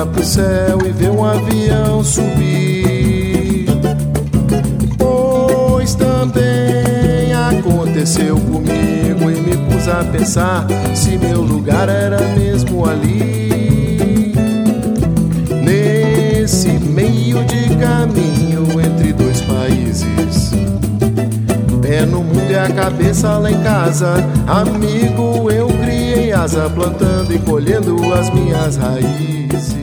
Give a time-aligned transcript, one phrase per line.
[0.00, 3.66] olha pro céu e vê um avião subir.
[4.96, 14.34] Pois também aconteceu comigo e me pus a pensar se meu lugar era mesmo ali.
[15.62, 20.52] Nesse meio de caminho entre dois países.
[21.82, 24.14] Pé no mundo e a cabeça lá em casa.
[24.46, 29.79] Amigo, eu criei asa, plantando e colhendo as minhas raízes.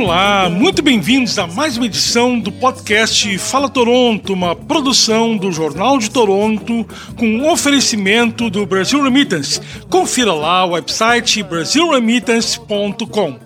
[0.00, 5.98] Olá, muito bem-vindos a mais uma edição do podcast Fala Toronto, uma produção do Jornal
[5.98, 9.60] de Toronto com oferecimento do Brasil Remittance.
[9.90, 13.40] Confira lá o website brasilremittance.com.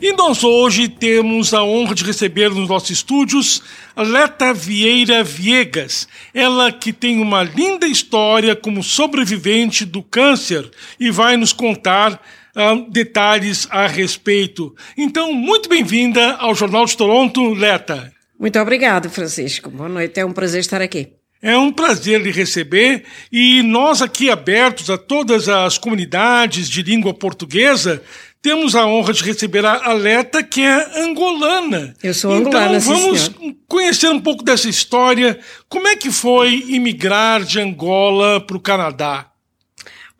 [0.00, 3.60] E nós hoje temos a honra de receber nos nossos estúdios
[3.96, 11.36] Leta Vieira Viegas, ela que tem uma linda história como sobrevivente do câncer e vai
[11.36, 12.22] nos contar
[12.56, 14.74] uh, detalhes a respeito.
[14.96, 18.12] Então, muito bem-vinda ao Jornal de Toronto, Leta.
[18.38, 19.70] Muito obrigado, Francisco.
[19.70, 21.12] Boa noite, é um prazer estar aqui.
[21.40, 27.12] É um prazer lhe receber e nós aqui abertos a todas as comunidades de língua
[27.12, 28.02] portuguesa
[28.46, 31.94] temos a honra de receber a Aleta, que é angolana.
[32.00, 33.30] Eu sou angolana, Então vamos
[33.66, 35.36] conhecer um pouco dessa história.
[35.68, 39.26] Como é que foi imigrar de Angola para o Canadá?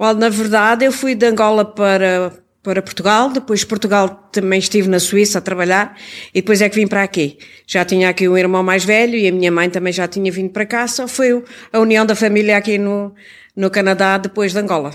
[0.00, 4.88] Well, na verdade, eu fui de Angola para, para Portugal, depois de Portugal também estive
[4.88, 5.96] na Suíça a trabalhar
[6.34, 7.38] e depois é que vim para aqui.
[7.66, 10.50] Já tinha aqui um irmão mais velho e a minha mãe também já tinha vindo
[10.50, 13.14] para cá, só foi a união da família aqui no,
[13.56, 14.90] no Canadá depois de Angola.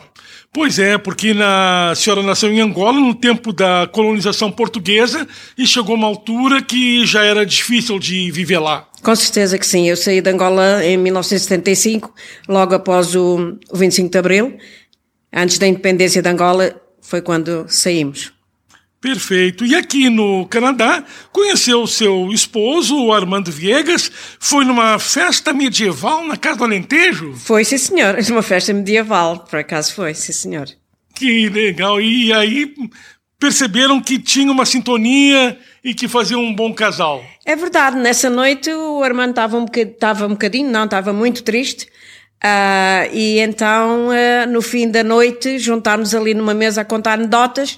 [0.53, 5.25] Pois é, porque na, a senhora nasceu em Angola no tempo da colonização portuguesa
[5.57, 8.85] e chegou uma altura que já era difícil de viver lá.
[9.01, 9.87] Com certeza que sim.
[9.87, 12.13] Eu saí de Angola em 1975,
[12.47, 14.57] logo após o, o 25 de Abril.
[15.33, 18.33] Antes da independência de Angola foi quando saímos.
[19.01, 19.65] Perfeito.
[19.65, 26.23] E aqui no Canadá, conheceu o seu esposo, o Armando Viegas, foi numa festa medieval
[26.23, 27.33] na Casa do Alentejo?
[27.33, 28.15] Foi, sim senhor.
[28.29, 30.67] Uma festa medieval, por acaso foi, sim senhor.
[31.15, 31.99] Que legal.
[31.99, 32.75] E aí
[33.39, 37.25] perceberam que tinha uma sintonia e que fazia um bom casal.
[37.43, 41.41] É verdade, nessa noite o Armando estava um, bocadinho, estava um bocadinho, não, estava muito
[41.41, 41.87] triste.
[42.43, 47.77] Uh, e então, uh, no fim da noite, juntámos ali numa mesa a contar anedotas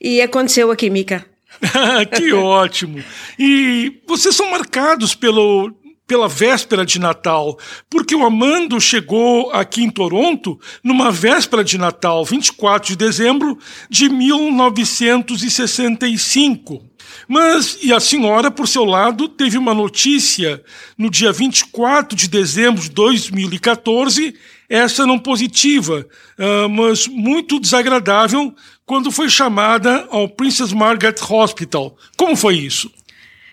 [0.00, 1.24] e aconteceu a química.
[2.16, 3.04] que ótimo!
[3.38, 5.72] E vocês são marcados pelo,
[6.08, 7.56] pela véspera de Natal,
[7.88, 13.56] porque o Amando chegou aqui em Toronto numa véspera de Natal, 24 de dezembro
[13.88, 16.89] de 1965.
[17.28, 20.62] Mas, e a senhora, por seu lado, teve uma notícia
[20.96, 24.34] no dia 24 de dezembro de 2014,
[24.68, 26.06] essa não positiva,
[26.38, 28.54] uh, mas muito desagradável,
[28.86, 31.96] quando foi chamada ao Princess Margaret Hospital.
[32.16, 32.88] Como foi isso?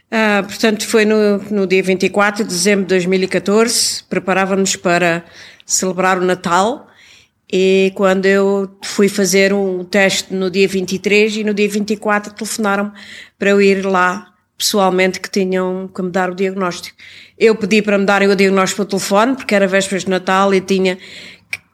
[0.08, 5.26] Uh, portanto, foi no, no dia 24 de dezembro de 2014, preparávamos para
[5.66, 6.88] celebrar o Natal
[7.52, 12.92] e quando eu fui fazer um teste no dia 23 e no dia 24 telefonaram
[13.40, 16.98] para eu ir lá pessoalmente que tinham que me dar o diagnóstico.
[17.38, 20.60] Eu pedi para me darem o diagnóstico pelo telefone porque era vésperas de Natal e
[20.60, 20.98] tinha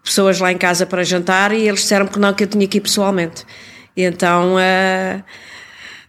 [0.03, 2.78] pessoas lá em casa para jantar e eles disseram que não, que eu tinha que
[2.78, 3.45] ir pessoalmente.
[3.95, 5.23] E então uh,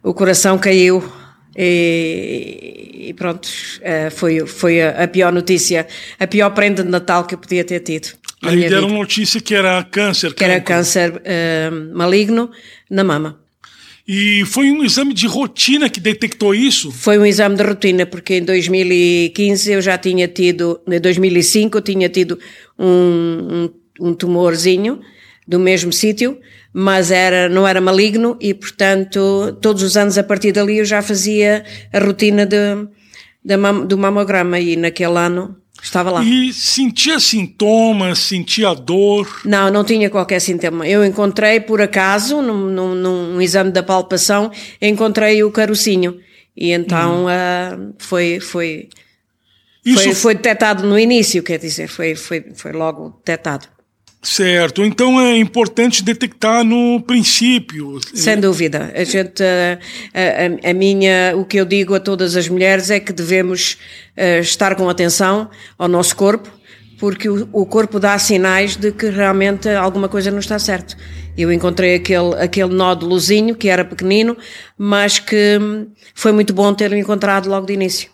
[0.02, 1.02] o coração caiu
[1.56, 5.86] e, e pronto, uh, foi, foi a, a, pior notícia,
[6.18, 8.23] a pior prenda de Natal que eu podia ter tido.
[8.44, 8.98] Aí deram vida.
[8.98, 10.34] notícia que era câncer.
[10.34, 12.50] Que era câncer uh, maligno
[12.90, 13.44] na mama.
[14.06, 16.92] E foi um exame de rotina que detectou isso?
[16.92, 21.82] Foi um exame de rotina, porque em 2015 eu já tinha tido, em 2005 eu
[21.82, 22.38] tinha tido
[22.78, 25.00] um, um, um tumorzinho
[25.48, 26.38] do mesmo sítio,
[26.70, 31.00] mas era, não era maligno e, portanto, todos os anos a partir dali eu já
[31.00, 32.56] fazia a rotina de,
[33.42, 33.56] de,
[33.86, 36.24] do mamograma e naquele ano Estava lá.
[36.24, 39.42] E sentia sintomas, sentia dor?
[39.44, 40.88] Não, não tinha qualquer sintoma.
[40.88, 44.50] Eu encontrei, por acaso, num, num, num exame da palpação,
[44.80, 46.18] encontrei o carocinho.
[46.56, 47.26] E então hum.
[47.26, 48.88] uh, foi, foi,
[49.94, 53.73] foi, foi detectado no início, quer dizer, foi, foi, foi logo detectado.
[54.24, 58.00] Certo, então é importante detectar no princípio.
[58.14, 58.90] Sem dúvida.
[58.96, 59.78] A gente, a,
[60.14, 63.76] a, a, minha, o que eu digo a todas as mulheres é que devemos
[64.16, 66.50] uh, estar com atenção ao nosso corpo,
[66.98, 70.96] porque o, o, corpo dá sinais de que realmente alguma coisa não está certo.
[71.36, 74.38] Eu encontrei aquele, aquele nódulozinho que era pequenino,
[74.78, 78.08] mas que hum, foi muito bom ter-o encontrado logo de início.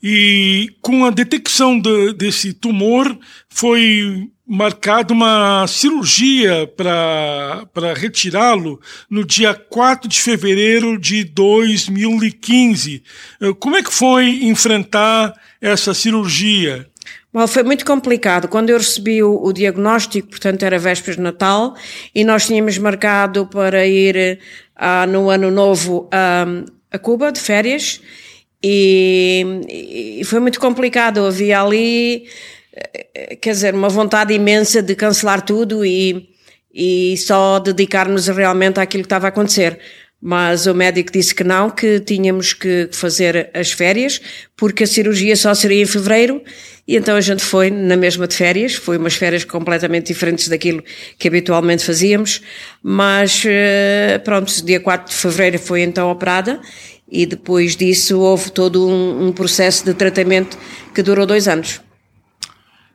[0.00, 3.18] E com a detecção de, desse tumor,
[3.48, 8.80] foi marcado uma cirurgia para retirá-lo
[9.10, 13.02] no dia 4 de fevereiro de 2015.
[13.42, 16.86] Eh, como é que foi enfrentar essa cirurgia?
[17.30, 18.48] Bom, foi muito complicado.
[18.48, 21.76] Quando eu recebi o, o, diagnóstico, portanto era vésperas de Natal,
[22.14, 24.40] e nós tínhamos marcado para ir
[24.76, 28.00] uh, no ano novo uh, a Cuba, de férias,
[28.62, 31.26] e, e foi muito complicado.
[31.26, 32.26] Havia ali
[33.40, 36.30] quer dizer, uma vontade imensa de cancelar tudo e,
[36.72, 39.78] e só dedicar-nos realmente àquilo que estava a acontecer.
[40.20, 44.20] Mas o médico disse que não, que tínhamos que fazer as férias,
[44.56, 46.42] porque a cirurgia só seria em fevereiro,
[46.88, 50.82] e então a gente foi na mesma de férias, foi umas férias completamente diferentes daquilo
[51.16, 52.42] que habitualmente fazíamos,
[52.82, 56.60] mas eh, pronto, dia 4 de fevereiro foi então operada,
[57.08, 60.58] e depois disso houve todo um, um processo de tratamento
[60.92, 61.80] que durou dois anos.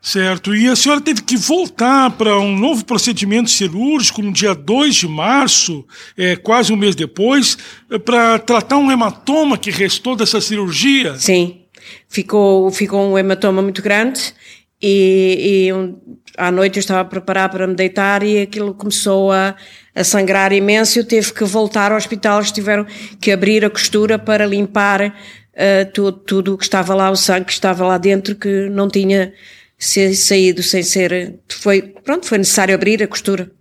[0.04, 0.54] Certo.
[0.54, 5.08] E a senhora teve que voltar para um novo procedimento cirúrgico no dia 2 de
[5.08, 5.86] março,
[6.18, 7.58] é, quase um mês depois,
[7.90, 11.16] é, para tratar um hematoma que restou dessa cirurgia?
[11.16, 11.62] Sim.
[12.10, 14.34] Ficou, ficou um hematoma muito grande
[14.82, 15.98] e, e um,
[16.38, 19.56] à noite eu estava a preparar para me deitar e aquilo começou a,
[19.96, 21.00] a sangrar imenso.
[21.00, 22.86] Eu tive que voltar ao hospital, eles tiveram
[23.22, 27.46] que abrir a costura para limpar uh, tudo, tudo o que estava lá, o sangue
[27.46, 29.32] que estava lá dentro, que não tinha
[29.78, 31.40] ser saído sem ser.
[31.50, 33.52] Foi, pronto, foi necessário abrir a costura.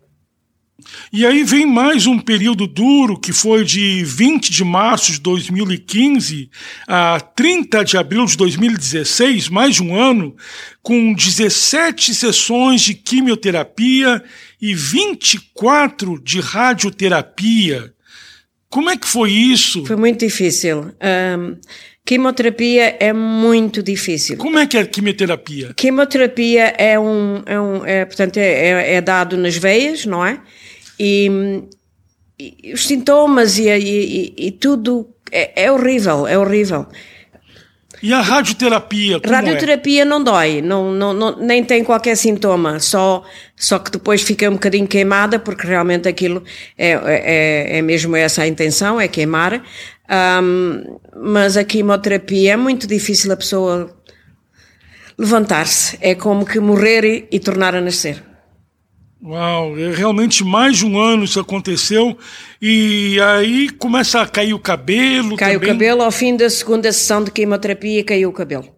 [1.12, 6.50] E aí vem mais um período duro, que foi de 20 de março de 2015
[6.88, 10.35] a 30 de abril de 2016, mais de um ano,
[10.82, 14.23] com 17 sessões de quimioterapia
[14.61, 17.93] e 24 de radioterapia.
[18.69, 19.85] Como é que foi isso?
[19.85, 20.94] Foi muito difícil.
[21.03, 21.56] Um,
[22.04, 24.37] Quimioterapia é muito difícil.
[24.37, 25.72] Como é que é a quimioterapia?
[25.75, 30.40] Quimioterapia é um, é um é, portanto, é, é, é dado nas veias, não é?
[30.99, 31.62] E,
[32.38, 36.87] e os sintomas e, e, e tudo é, é, horrível, é horrível.
[38.02, 39.20] E a radioterapia?
[39.22, 39.28] É?
[39.28, 40.04] radioterapia é?
[40.04, 43.22] não dói, não, não, não, nem tem qualquer sintoma, só,
[43.54, 46.43] só que depois fica um bocadinho queimada, porque realmente aquilo
[46.76, 49.62] é, é, é mesmo essa a intenção, é queimar.
[50.43, 53.96] Um, mas a quimioterapia é muito difícil a pessoa
[55.16, 55.96] levantar-se.
[56.00, 58.31] É como que morrer e, e tornar a nascer.
[59.24, 62.19] Uau, é realmente mais de um ano isso aconteceu
[62.60, 65.36] e aí começa a cair o cabelo.
[65.36, 65.69] Cai também.
[65.69, 68.69] o cabelo, ao fim da segunda sessão de quimioterapia caiu o cabelo.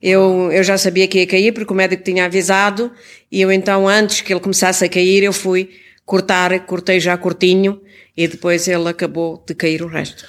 [0.00, 2.92] Eu, eu já sabia que ia cair porque o médico tinha avisado
[3.30, 5.70] e eu então antes que ele começasse a cair eu fui
[6.06, 7.80] cortar, cortei já curtinho
[8.16, 10.24] e depois ele acabou de cair o resto.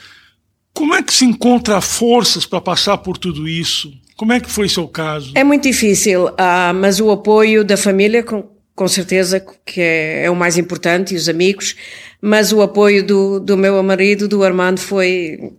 [0.74, 3.94] Como é que se encontra forças para passar por tudo isso?
[4.16, 5.34] Como é que foi seu caso?
[5.36, 10.30] É muito difícil, uh, mas o apoio da família, com, com certeza que é, é,
[10.30, 11.76] o mais importante, e os amigos,
[12.22, 15.54] mas o apoio do, do meu marido, do Armando, foi,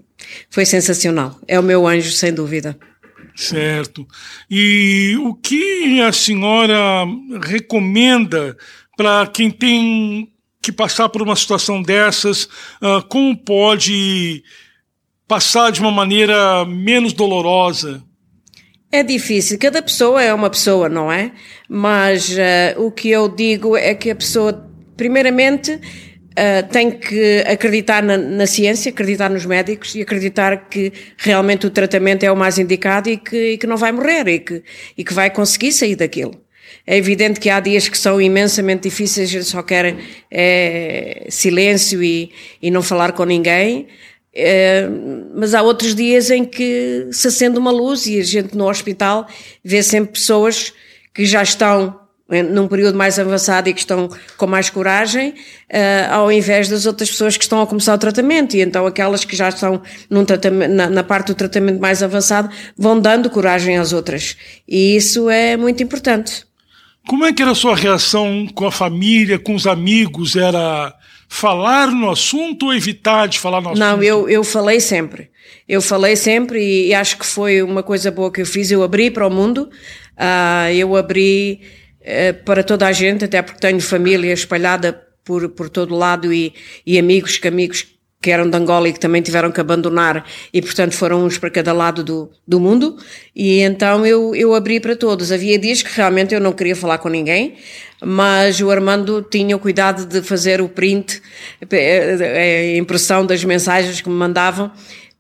[0.51, 1.39] foi sensacional.
[1.47, 2.79] É o meu anjo, sem dúvida.
[3.35, 4.07] Certo.
[4.51, 7.07] E o que a senhora
[7.41, 8.57] recomenda
[8.97, 10.31] para quem tem
[10.61, 14.45] que passar por uma situação dessas, uh, como pode
[15.27, 18.05] passar de uma maneira menos dolorosa?
[18.95, 21.33] É difícil, cada pessoa é uma pessoa, não é?
[21.67, 28.03] Mas uh, o que eu digo é que a pessoa, primeiramente, uh, tem que acreditar
[28.03, 32.59] na, na, ciência, acreditar nos médicos e acreditar que realmente o tratamento é o mais
[32.59, 34.63] indicado e que, e que não vai morrer e que,
[34.99, 36.39] e que vai conseguir sair daquilo.
[36.87, 39.97] É evidente que há dias que são imensamente difíceis, a gente só quer
[40.31, 42.31] é, silêncio e,
[42.61, 43.89] e não falar com ninguém.
[44.35, 44.89] É,
[45.35, 49.27] mas há outros dias em que se acende uma luz e a gente no hospital
[49.63, 50.73] vê sempre pessoas
[51.13, 52.01] que já estão
[52.41, 54.09] num período mais avançado e que estão
[54.39, 58.57] com mais coragem, uh, ao invés das outras pessoas que estão a começar o tratamento.
[58.57, 62.49] E então aquelas que já estão na, na, parte do tratamento mais avançado
[62.79, 64.37] vão dando coragem às outras.
[64.67, 66.47] E isso é muito importante.
[67.07, 70.37] Como é que era a sua reação com a família, com os amigos?
[70.37, 70.95] Era
[71.33, 73.81] falar no assunto ou evitar de falar no assunto?
[73.81, 75.31] Não, eu, eu falei sempre.
[75.67, 78.71] Eu falei sempre e, e acho que foi uma coisa boa que eu fiz.
[78.71, 79.71] Eu abri para o mundo,
[80.19, 81.63] uh, eu abri
[82.03, 84.93] uh, para toda a gente, até porque tenho família espalhada
[85.25, 86.53] por, por todo lado e,
[86.85, 87.87] e amigos que amigos
[88.23, 90.25] que eram de Angola e que também tiveram que abandonar
[90.55, 92.97] e portanto foram uns para cada lado do, do mundo
[93.35, 95.33] e então eu, eu abri para todos.
[95.33, 97.57] Havia dias que realmente eu não queria falar com ninguém,
[98.01, 101.21] mas o Armando tinha o cuidado de fazer o print,
[101.61, 104.71] a impressão das mensagens que me mandavam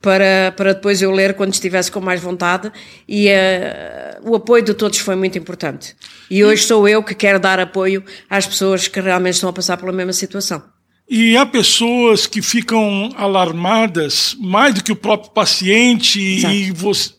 [0.01, 2.71] para, para depois eu ler quando estivesse com mais vontade
[3.09, 5.97] e uh, o apoio de todos foi muito importante.
[6.29, 9.77] E hoje sou eu que quero dar apoio às pessoas que realmente estão a passar
[9.77, 10.63] pela mesma situação.
[11.09, 16.55] E há pessoas que ficam alarmadas mais do que o próprio paciente Exato.
[16.55, 17.11] e você,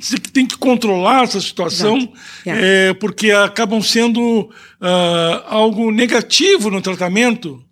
[0.00, 2.10] você tem que controlar essa situação
[2.46, 4.42] é, porque acabam sendo
[4.80, 7.62] uh, algo negativo no tratamento.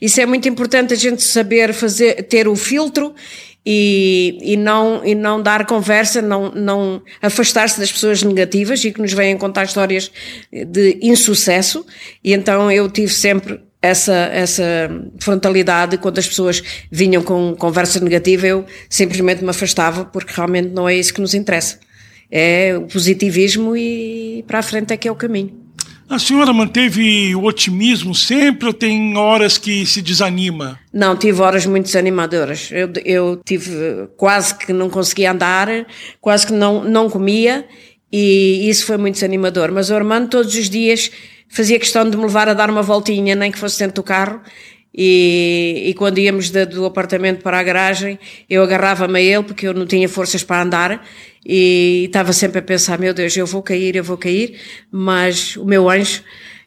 [0.00, 3.14] Isso é muito importante a gente saber fazer, ter o filtro
[3.64, 9.00] e, e, não, e não dar conversa, não, não afastar-se das pessoas negativas e que
[9.00, 10.10] nos vêm contar histórias
[10.50, 11.84] de insucesso.
[12.22, 14.64] E então eu tive sempre essa, essa
[15.20, 20.88] frontalidade quando as pessoas vinham com conversa negativa, eu simplesmente me afastava porque realmente não
[20.88, 21.78] é isso que nos interessa.
[22.30, 25.68] É o positivismo e para a frente é que é o caminho.
[26.10, 30.78] A senhora manteve o otimismo sempre ou tem horas que se desanima?
[30.90, 32.70] Não, tive horas muito desanimadoras.
[32.72, 35.68] Eu, eu tive quase que não conseguia andar,
[36.18, 37.66] quase que não, não comia
[38.10, 39.70] e isso foi muito desanimador.
[39.70, 41.10] Mas o Armando todos os dias
[41.48, 44.40] fazia questão de me levar a dar uma voltinha, nem que fosse dentro do carro.
[44.94, 49.66] E, e quando íamos de, do apartamento para a garagem, eu agarrava-me a ele porque
[49.66, 51.06] eu não tinha forças para andar
[51.46, 54.58] e estava sempre a pensar: meu Deus, eu vou cair, eu vou cair.
[54.90, 56.22] Mas o meu anjo,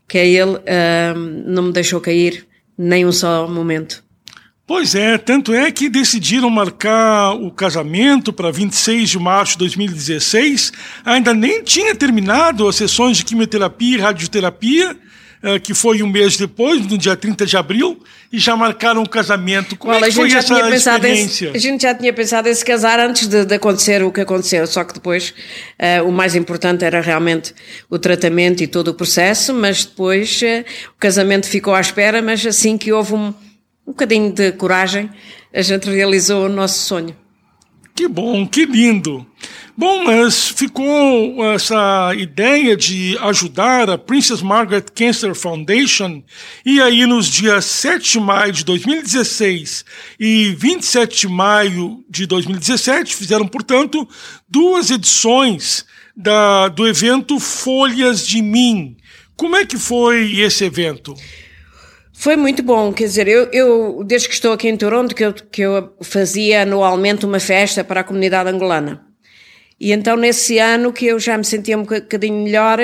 [0.07, 2.47] que é ele, uh, não me deixou cair
[2.77, 4.03] nem um só momento.
[4.73, 10.71] Pois é, tanto é que decidiram marcar o casamento para 26 de março de 2016.
[11.03, 14.95] Ainda nem tinha terminado as sessões de quimioterapia e radioterapia,
[15.43, 18.01] eh, que foi um mês depois, no dia 30 de abril,
[18.31, 19.75] e já marcaram o casamento.
[19.75, 21.47] Como Olha, é que foi essa experiência?
[21.49, 24.21] Esse, a gente já tinha pensado em se casar antes de, de acontecer o que
[24.21, 25.33] aconteceu, só que depois
[26.01, 27.53] uh, o mais importante era realmente
[27.89, 30.63] o tratamento e todo o processo, mas depois uh,
[30.95, 33.33] o casamento ficou à espera, mas assim que houve um
[33.85, 35.09] um bocadinho de coragem,
[35.53, 37.15] a gente realizou o nosso sonho.
[37.95, 39.25] Que bom, que lindo.
[39.75, 46.21] Bom, mas ficou essa ideia de ajudar a Princess Margaret Cancer Foundation,
[46.65, 49.85] e aí nos dias 7 de maio de 2016
[50.19, 54.07] e 27 de maio de 2017 fizeram, portanto,
[54.47, 55.85] duas edições
[56.15, 58.97] da, do evento Folhas de Mim.
[59.35, 61.15] Como é que foi esse evento?
[62.21, 65.33] Foi muito bom, quer dizer, eu, eu desde que estou aqui em Toronto, que eu,
[65.33, 69.03] que eu fazia anualmente uma festa para a comunidade angolana.
[69.79, 72.77] E então nesse ano que eu já me sentia um bocadinho melhor,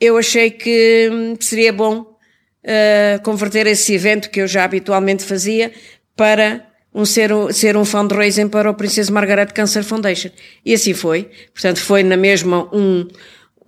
[0.00, 5.70] eu achei que hum, seria bom uh, converter esse evento que eu já habitualmente fazia
[6.16, 10.30] para um ser, um, ser um fundraising para o Princesa Margaret Cancer Foundation.
[10.64, 11.28] E assim foi.
[11.52, 13.06] Portanto, foi na mesma um,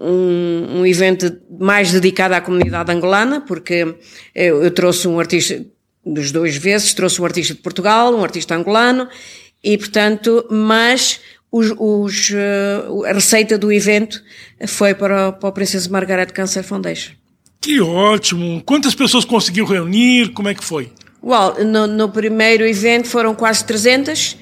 [0.02, 3.96] um, um evento mais dedicado à comunidade angolana, porque
[4.34, 5.64] eu, eu trouxe um artista
[6.04, 9.08] dos dois vezes, trouxe um artista de Portugal, um artista angolano,
[9.62, 14.20] e portanto, mas os, os, uh, a receita do evento
[14.66, 17.12] foi para, o, para o Princesa Margaret Cancer Foundation.
[17.60, 18.60] Que ótimo!
[18.66, 20.32] Quantas pessoas conseguiu reunir?
[20.32, 20.90] Como é que foi?
[21.22, 24.36] Well, no, no primeiro evento foram quase 300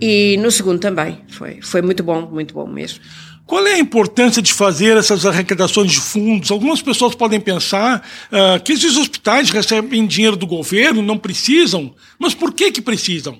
[0.00, 1.20] e no segundo também.
[1.28, 2.98] Foi, foi muito bom, muito bom mesmo.
[3.46, 6.50] Qual é a importância de fazer essas arrecadações de fundos?
[6.50, 12.34] Algumas pessoas podem pensar uh, que esses hospitais recebem dinheiro do governo, não precisam, mas
[12.34, 13.38] por que que precisam?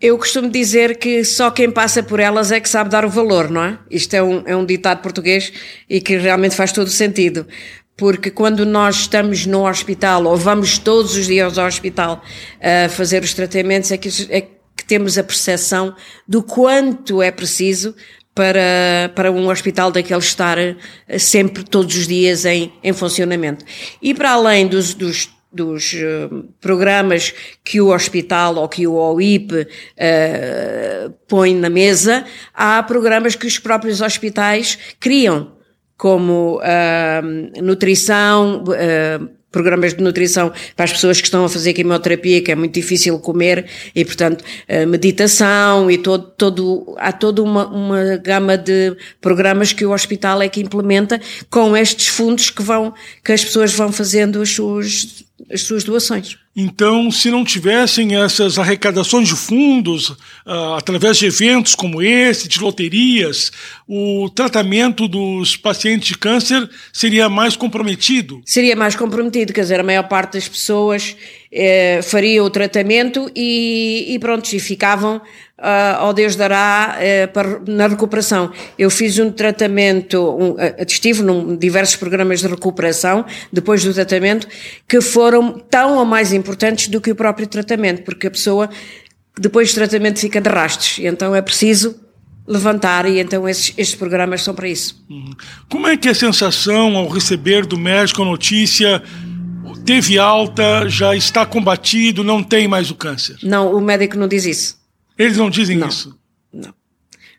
[0.00, 3.50] Eu costumo dizer que só quem passa por elas é que sabe dar o valor,
[3.50, 3.78] não é?
[3.90, 5.52] Isto é um, é um ditado português
[5.88, 7.46] e que realmente faz todo o sentido.
[7.96, 12.22] Porque quando nós estamos no hospital ou vamos todos os dias ao hospital
[12.58, 15.96] uh, fazer os tratamentos, é que, é que temos a percepção
[16.28, 17.92] do quanto é preciso
[18.38, 20.76] para, para um hospital daquele estar eh,
[21.18, 23.64] sempre, todos os dias em, em funcionamento.
[24.00, 27.32] E para além dos, dos dos uh, programas
[27.64, 29.66] que o hospital ou que o OIP uh,
[31.26, 35.52] põe na mesa, há programas que os próprios hospitais criam,
[35.96, 38.62] como uh, nutrição,
[39.50, 43.18] programas de nutrição para as pessoas que estão a fazer quimioterapia, que é muito difícil
[43.18, 44.44] comer, e portanto,
[44.86, 50.48] meditação e todo, todo, há toda uma, uma gama de programas que o hospital é
[50.48, 52.92] que implementa com estes fundos que vão,
[53.24, 56.36] que as pessoas vão fazendo as suas, as suas doações.
[56.60, 62.58] Então, se não tivessem essas arrecadações de fundos, uh, através de eventos como esse, de
[62.58, 63.52] loterias,
[63.86, 68.42] o tratamento dos pacientes de câncer seria mais comprometido?
[68.44, 71.14] Seria mais comprometido, quer dizer, a maior parte das pessoas
[71.50, 75.16] eh, faria o tratamento e, e pronto, e ficavam
[75.58, 78.52] uh, ao Deus dará uh, na recuperação.
[78.78, 84.46] Eu fiz um tratamento, um, uh, estive em diversos programas de recuperação depois do tratamento
[84.86, 86.47] que foram tão ou mais importantes
[86.90, 88.68] do que o próprio tratamento, porque a pessoa
[89.38, 90.98] depois o tratamento fica de rastros.
[91.00, 91.94] Então é preciso
[92.46, 95.04] levantar e então esses, estes programas são para isso.
[95.08, 95.32] Uhum.
[95.68, 99.02] Como é que é a sensação ao receber do médico a notícia
[99.84, 103.36] teve alta, já está combatido, não tem mais o câncer?
[103.42, 104.78] Não, o médico não diz isso.
[105.16, 106.18] Eles não dizem não, isso?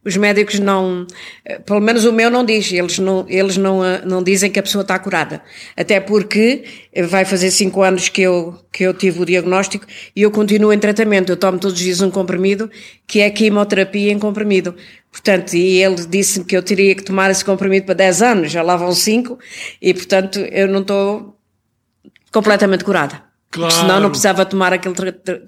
[0.06, 1.06] Os médicos não,
[1.44, 4.58] eh, pelo menos o meu não diz, eles não, eles não, eh, não dizem que
[4.58, 5.41] a pessoa está curada.
[5.75, 6.63] Até porque
[7.10, 10.79] vai fazer cinco anos que eu, que eu tive o diagnóstico e eu continuo em
[10.79, 11.32] tratamento.
[11.32, 12.70] Eu tomo todos os dias um comprimido,
[13.06, 14.74] que é quimioterapia em comprimido.
[15.12, 18.62] Portanto, e ele disse-me que eu teria que tomar esse comprimido para 10 anos, já
[18.62, 19.38] lá vão 5,
[19.82, 21.36] e portanto eu não estou
[22.32, 23.24] completamente curada.
[23.51, 23.74] Claro.
[23.74, 24.96] Senão não precisava tomar aquele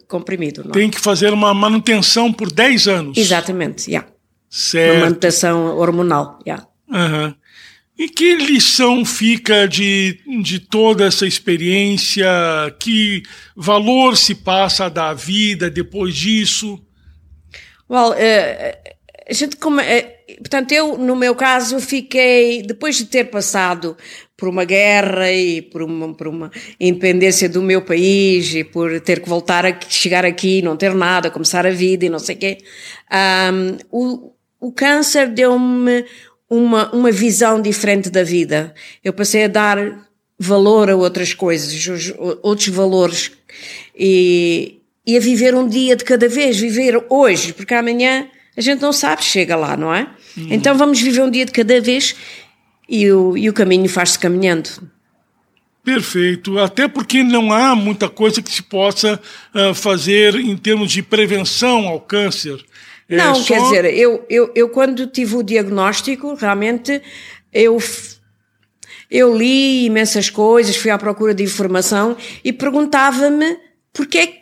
[0.08, 0.64] comprimido.
[0.64, 0.72] Não?
[0.72, 0.74] É?
[0.74, 3.18] Tem que fazer uma manutenção por 10 anos.
[3.18, 4.00] Exatamente, já.
[4.00, 4.08] Yeah.
[4.52, 4.96] Certo.
[4.98, 6.38] Uma manutenção hormonal.
[6.46, 6.68] Yeah.
[6.90, 7.34] Uhum.
[7.98, 12.28] E que lição fica de, de toda essa experiência?
[12.78, 13.24] Que
[13.56, 16.84] valor se passa da vida depois disso?
[17.90, 18.92] Well, uh,
[19.30, 20.02] a gente como, é,
[20.40, 23.96] portanto, eu, no meu caso, fiquei, depois de ter passado
[24.36, 29.22] por uma guerra e por uma, por uma independência do meu país e por ter
[29.22, 32.58] que voltar a chegar aqui, não ter nada, começar a vida e não sei quê,
[33.12, 36.06] um, o, o câncer deu-me
[36.48, 38.74] uma, uma visão diferente da vida.
[39.04, 42.14] Eu passei a dar valor a outras coisas, os,
[42.44, 43.32] outros valores
[43.98, 48.82] e, e a viver um dia de cada vez, viver hoje, porque amanhã a gente
[48.82, 50.08] não sabe, chega lá, não é?
[50.38, 50.48] Uhum.
[50.52, 52.16] Então vamos viver um dia de cada vez
[52.88, 54.70] e o, e o caminho faz-se caminhando.
[55.84, 59.20] Perfeito, até porque não há muita coisa que se possa
[59.56, 62.64] uh, fazer em termos de prevenção ao câncer.
[63.12, 63.54] É não, só...
[63.54, 67.02] quer dizer, eu, eu, eu quando tive o diagnóstico, realmente
[67.52, 67.78] eu,
[69.10, 73.58] eu li imensas coisas, fui à procura de informação e perguntava-me
[73.92, 74.36] porquê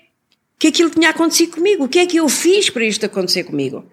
[0.59, 3.85] que aquilo tinha acontecido comigo, o que é que eu fiz para isto acontecer comigo.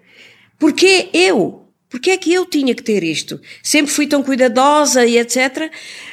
[0.59, 1.63] Porquê eu?
[1.89, 3.39] Porquê é que eu tinha que ter isto?
[3.63, 5.71] Sempre fui tão cuidadosa e etc.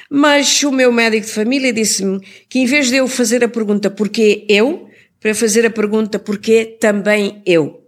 [0.09, 3.91] Mas o meu médico de família disse-me que em vez de eu fazer a pergunta
[3.91, 4.89] porquê eu,
[5.21, 7.84] para fazer a pergunta porquê também eu.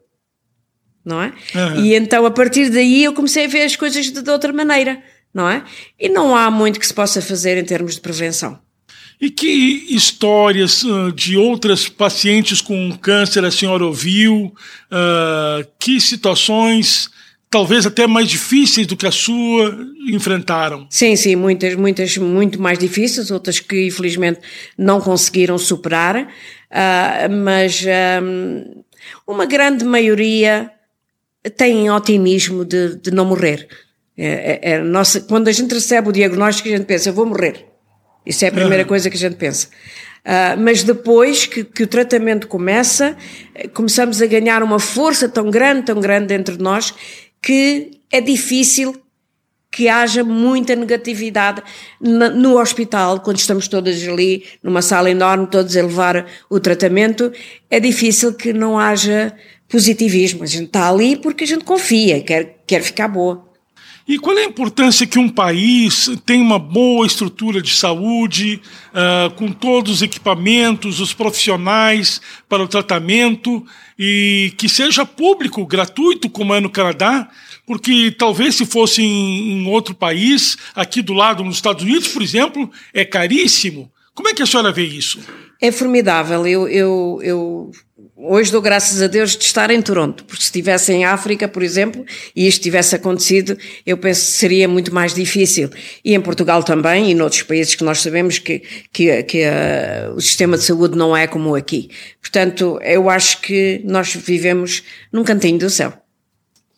[1.07, 1.33] Não é?
[1.55, 1.85] Uhum.
[1.85, 5.01] E então a partir daí eu comecei a ver as coisas de, de outra maneira.
[5.33, 5.63] Não é?
[6.01, 8.59] E não há muito que se possa fazer em termos de prevenção.
[9.21, 14.53] E que histórias uh, de outras pacientes com câncer a senhora ouviu?
[14.91, 17.09] Uh, que situações,
[17.49, 20.87] talvez até mais difíceis do que a sua, enfrentaram?
[20.91, 24.41] Sim, sim, muitas, muitas muito mais difíceis, outras que infelizmente
[24.77, 27.85] não conseguiram superar, uh, mas
[28.23, 28.83] um,
[29.27, 30.71] uma grande maioria
[31.51, 33.69] tem otimismo de, de não morrer.
[34.17, 37.27] É, é, é, nossa, quando a gente recebe o diagnóstico, a gente pensa, eu vou
[37.27, 37.67] morrer.
[38.25, 38.89] Isso é a primeira uhum.
[38.89, 39.69] coisa que a gente pensa.
[40.25, 43.17] Uh, mas depois que, que, o tratamento começa,
[43.73, 46.93] começamos a ganhar uma força tão grande, tão grande dentro de nós,
[47.41, 49.01] que é difícil
[49.77, 51.63] que haja muita negatividade
[52.01, 57.31] no hospital, quando estamos todas ali, numa sala enorme, todos a levar o tratamento,
[57.69, 59.37] é difícil que não haja
[59.69, 60.45] positivismo.
[60.45, 63.47] A gente está ali porque a gente confia, quer, quer ficar boa.
[64.09, 68.63] E qual é a importância que um país tenha uma boa estrutura de saúde,
[68.95, 73.63] uh, com todos os equipamentos, os profissionais para o tratamento,
[73.99, 77.29] e que seja público, gratuito, como é no Canadá?
[77.67, 82.23] Porque talvez se fosse em, em outro país, aqui do lado, nos Estados Unidos, por
[82.23, 83.91] exemplo, é caríssimo.
[84.15, 85.19] Como é que a senhora vê isso?
[85.61, 86.47] É formidável.
[86.47, 87.71] Eu, eu, eu
[88.17, 91.63] hoje dou graças a Deus de estar em Toronto, porque se estivesse em África, por
[91.63, 95.69] exemplo, e isto tivesse acontecido, eu penso que seria muito mais difícil.
[96.05, 100.21] E em Portugal também, e noutros países que nós sabemos que, que, que uh, o
[100.21, 101.91] sistema de saúde não é como aqui.
[102.21, 106.06] Portanto, eu acho que nós vivemos num cantinho do céu.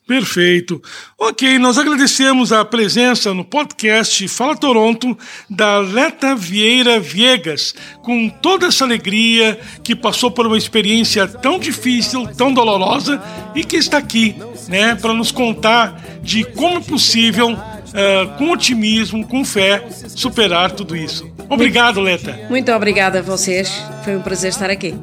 [0.08, 0.82] Perfeito.
[1.18, 5.16] Ok, nós agradecemos a presença no podcast Fala Toronto
[5.50, 12.26] da Leta Vieira Viegas, com toda essa alegria que passou por uma experiência tão difícil,
[12.28, 13.22] tão dolorosa
[13.54, 14.34] e que está aqui,
[14.66, 20.96] né, para nos contar de como é possível uh, com otimismo, com fé, superar tudo
[20.96, 21.37] isso.
[21.48, 22.38] Obrigado, Leta.
[22.50, 23.82] Muito obrigada a vocês.
[24.04, 24.94] Foi um prazer estar aqui.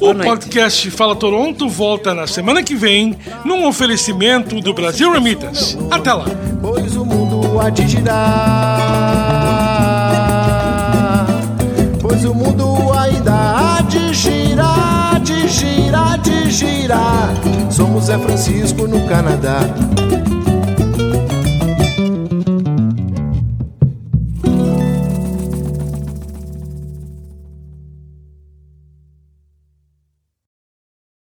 [0.00, 5.76] O podcast Fala Toronto volta na semana que vem num oferecimento do Brasil Remitas.
[5.90, 6.24] Até lá.
[6.60, 8.18] Pois o mundo há de girar.
[12.00, 17.34] Pois o mundo ainda há de girar, de girar, de girar.
[17.70, 19.60] Somos Zé Francisco no Canadá.